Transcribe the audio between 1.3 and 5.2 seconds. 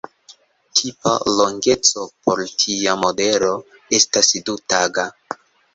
longeco por tia modelo estas du-taga.